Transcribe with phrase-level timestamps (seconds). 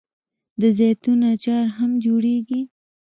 [0.61, 2.61] د زیتون اچار هم جوړیږي.